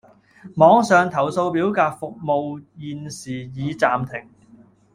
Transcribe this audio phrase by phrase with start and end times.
[0.55, 4.27] 網上投訴表格服務現時已暫停